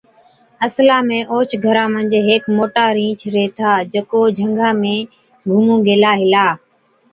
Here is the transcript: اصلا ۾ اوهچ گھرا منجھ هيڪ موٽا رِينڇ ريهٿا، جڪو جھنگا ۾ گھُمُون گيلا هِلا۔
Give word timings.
اصلا 0.65 0.95
۾ 1.09 1.19
اوهچ 1.31 1.49
گھرا 1.65 1.85
منجھ 1.93 2.15
هيڪ 2.27 2.43
موٽا 2.55 2.85
رِينڇ 2.97 3.21
ريهٿا، 3.33 3.69
جڪو 3.93 4.21
جھنگا 4.37 4.69
۾ 4.83 4.95
گھُمُون 5.49 5.79
گيلا 5.87 6.11
هِلا۔ 6.21 6.47